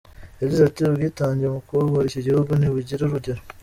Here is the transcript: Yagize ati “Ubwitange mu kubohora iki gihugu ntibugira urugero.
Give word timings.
Yagize 0.41 0.61
ati 0.65 0.79
“Ubwitange 0.83 1.45
mu 1.53 1.59
kubohora 1.67 2.05
iki 2.09 2.21
gihugu 2.27 2.51
ntibugira 2.55 3.01
urugero. 3.03 3.41